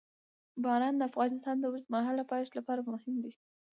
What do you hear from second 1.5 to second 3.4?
د اوږدمهاله پایښت لپاره مهم دی.